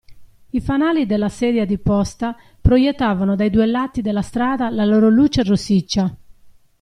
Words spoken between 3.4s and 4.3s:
due lati della